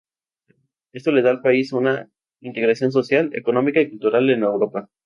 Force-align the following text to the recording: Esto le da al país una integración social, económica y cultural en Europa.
Esto 0.93 1.11
le 1.11 1.21
da 1.21 1.29
al 1.29 1.43
país 1.43 1.73
una 1.73 2.09
integración 2.39 2.91
social, 2.91 3.29
económica 3.33 3.81
y 3.81 3.89
cultural 3.91 4.31
en 4.31 4.41
Europa. 4.41 4.89